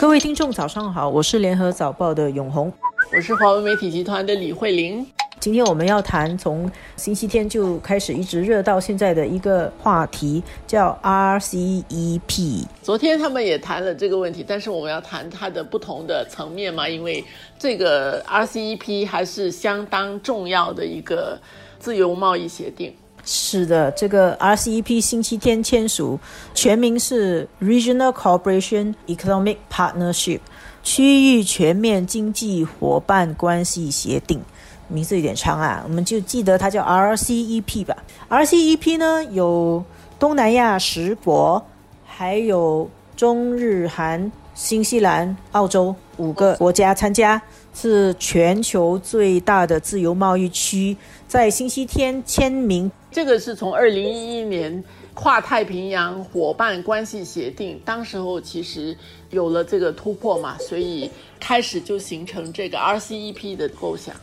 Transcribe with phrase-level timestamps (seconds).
[0.00, 2.72] 各位听众，早上好，我是联合早报的永红，
[3.14, 5.06] 我是华为媒体集团的李慧玲。
[5.38, 12.64] 今天我们要谈从星期天就开始一直热到现在的一个话题，叫 RCEP。
[12.80, 17.22] 昨天他们也谈了这个问题，但是我们要谈它的不同的层面嘛，因为
[17.58, 21.38] 这个 RCEP 还是相当重要的一个
[21.78, 22.96] 自由贸易协定。
[23.24, 26.18] 是的，这个 RCEP 星期天签署，
[26.54, 30.40] 全名是 Regional Cooperation Economic Partnership，
[30.82, 34.40] 区域全面经济伙伴关系协定。
[34.88, 37.96] 名字有点长啊，我们就记得它叫 RCEP 吧。
[38.28, 39.84] RCEP 呢有
[40.18, 41.64] 东南亚十国，
[42.04, 47.40] 还有中日韩、新西兰、澳洲五个国家参加，
[47.72, 50.96] 是全球最大的自由贸易区。
[51.28, 54.82] 在星期天签名，这个是从二零一一年
[55.14, 58.96] 跨太平洋伙伴关系协定，当时候其实
[59.30, 64.14] 有了这个突破嘛，所以开始就形成这个 RCEP 的构想。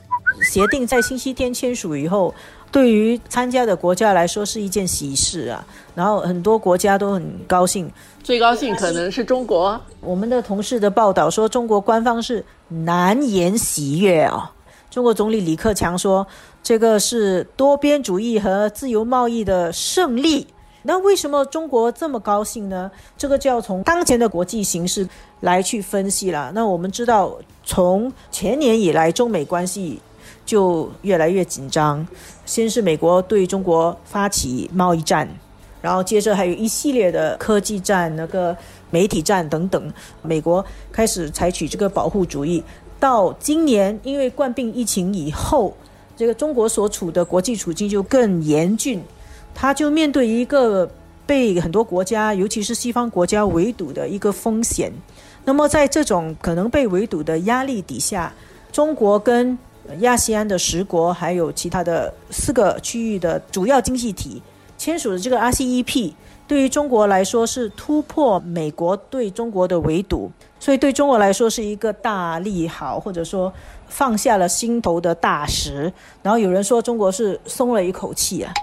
[0.42, 2.34] 协定在星期天签署以后，
[2.72, 5.66] 对于参加的国家来说是一件喜事啊。
[5.96, 7.92] 然后很多国家都很高兴，
[8.24, 9.80] 最高兴可能是中国。
[10.00, 14.54] 我们的同事的报道说，中国官方是难言喜悦啊。
[14.98, 16.26] 中国总理李克强说，
[16.64, 20.48] 这个是多边主义和自由贸易的胜利。
[20.82, 22.90] 那为什么中国这么高兴呢？
[23.16, 25.08] 这个就要从当前的国际形势
[25.42, 26.52] 来去分析了。
[26.56, 30.02] 那我们知道，从前年以来，中美关系。
[30.44, 32.08] 就越来越紧张。
[32.46, 35.30] 先是美国对中国发起贸易战，
[35.80, 38.56] 然后接着还有一系列的科技战、那个
[38.90, 39.94] 媒体战等等。
[40.24, 42.64] 美国开始采取这个保护主义。
[43.00, 45.76] 到今年，因为冠病疫情以后，
[46.16, 49.02] 这个中国所处的国际处境就更严峻，
[49.54, 50.90] 他就面对一个
[51.26, 54.92] 被很多国家，尤其是西方国家围堵的一个风险。
[55.46, 58.34] 那么在这种可能被围堵的压力底下，
[58.72, 59.58] 中国跟
[60.00, 64.42] 亚细安的十国，还有其他的四个区域的主要经济体
[64.78, 66.14] 签署的这个 RCEP，
[66.48, 73.52] 对于中国来说是突破美国对中国的围堵，所以对中国来说是一个大利好，或者说
[73.88, 75.92] 放下了心头的大石。
[76.24, 78.54] 然后有人说中国是松了一口气啊。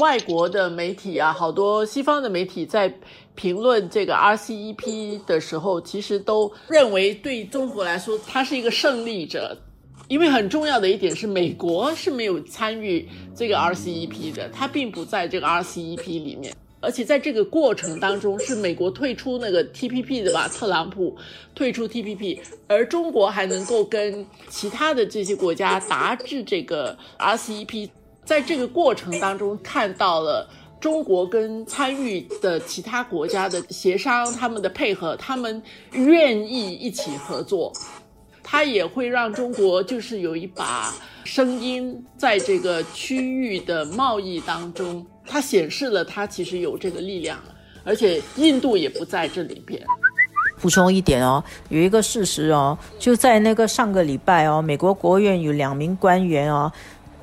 [0.00, 2.94] 外国的媒体啊，好多西方的媒体在
[3.34, 9.58] 评论这个 RCEP 的时候，其实都认为对中国来说，它是一个胜利者。
[10.08, 20.48] 因为很重要的一点是，美国是没有参与这个 RCEP 的，它并不在这个 RCEP 里面，而且在这个过程当中，是美国退出那个 TPP 的吧？
[20.48, 21.16] 特朗普
[21.54, 27.88] 退出 TPP，而中国还能够跟其他的这些国家达至这个 RCEP，
[28.24, 30.48] 在这个过程当中看到了
[30.80, 35.62] 中国跟参与的其他国家的协商，他们的配合，他们
[35.92, 37.72] 愿意一起合作。
[38.52, 40.92] 它也会让中国就是有一把
[41.24, 47.38] 声音在这个区域的贸易当中，它显示了它其实有这个力量，
[47.82, 49.82] 而且印度也不在这里边。
[50.60, 56.70] 补充一点哦，有一个事实哦，就在那个上个礼拜哦，美国国务院有两名官员哦，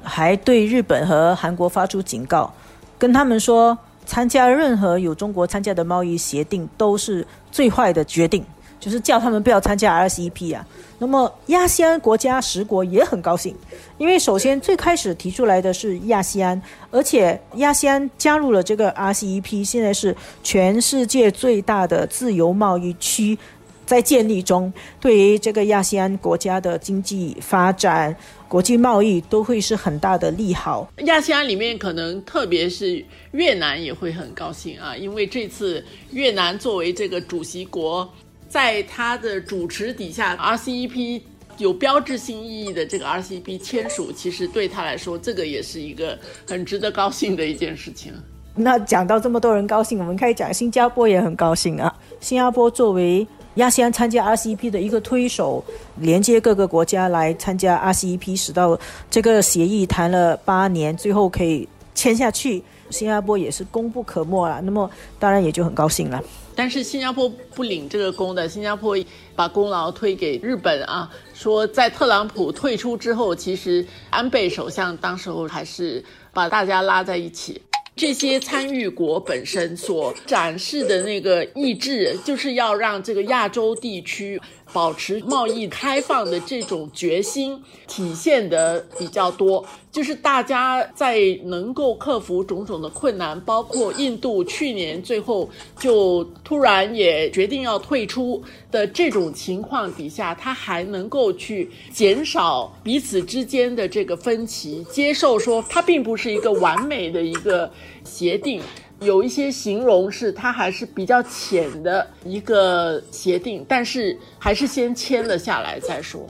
[0.01, 2.51] 还对日本和韩国发出警告，
[2.97, 8.44] 跟他们说，参加任何有中国参加的贸易协定都是最坏的决定。
[8.79, 10.66] 就是叫他们不要参加 RCEP 啊。
[11.01, 13.56] 那么亚细安国家十国也很高兴，
[13.97, 20.13] 因为首先最开始提出来的是亚细安，而且亚细安加入了这个 RCEP，现在是
[20.44, 23.38] 全世界最大的自由贸易区
[23.85, 28.13] 在建立中，对于这个亚细安国家的经济发展、
[28.50, 30.91] 国际贸易都会是很大的利好。
[31.06, 33.01] 亚细安里面可能特别是
[33.31, 35.81] 越南也会很高兴啊，因为这次
[36.12, 38.07] 越南作为这个主席国。
[38.49, 41.21] 在他的主持底下，RCEP
[41.59, 46.17] 有标志性意义的这个 RCEP 签署，其实对他来说，这个也是一个
[46.47, 48.11] 很值得高兴的一件事情。
[48.55, 51.95] 那讲到这么多人高兴，我们可以讲新加坡也很高兴啊。
[52.19, 53.25] 新加坡作为
[53.56, 55.63] 亚细安参加 RCEP 的一个推手，
[55.97, 58.77] 连接各个国家来参加 RCEP，使到
[59.09, 64.62] 这个协议谈了八年，最后可以签下去，新加坡也是功不可没了。
[64.62, 66.21] 那么当然也就很高兴了。
[66.56, 68.97] 但是新加坡不领这个功的，新加坡
[69.36, 76.03] 把功劳推给日本啊，说在特朗普退出之后，其实安倍首相当时候还是
[76.33, 77.62] 把大家拉在一起。
[77.95, 84.41] 这些参与国本身所展示的那个意志，就是要让这个亚洲地区
[84.71, 89.66] 保持贸易开放的这种决心体现的比较多。
[89.92, 95.50] 就是大家在能够克服种种的困难，包括印度去年最后
[95.80, 107.69] 就突然也决定要退出的这种情况底下，他还能够去减少彼此之间的这个分歧，接受说它并不是一个完美的一个
[108.04, 108.62] 协定。
[109.01, 116.22] 有一些形容是它还是比较浅的一个协定，但是还是先签了下来再说。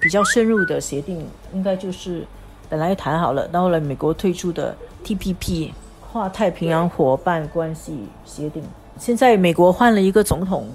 [0.00, 2.24] 比较深入的协定应该就是
[2.68, 5.70] 本来谈好了，到后来美国退出的 TPP
[6.00, 8.62] 跨太平洋伙伴关系协定。
[8.98, 10.68] 现在美国换了一个总统，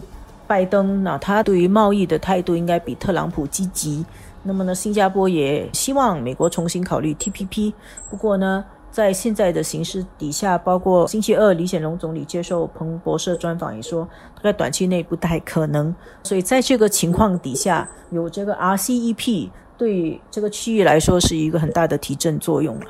[0.47, 4.05] 拜登，那他对于贸易的态度应该比特朗普积极。
[4.43, 7.71] 那么呢，新加坡也希望美国重新考虑 TPP。
[8.09, 8.65] 不过呢。
[8.97, 14.09] 在现在的形势底下，包括星期二李显龙总理接受彭博社专访也说，
[14.41, 15.93] 在短期内不太可能。
[16.23, 22.85] 所以在这个情况底下，有这个 RCEP 对这个区域来说是一个很大的提振作用了。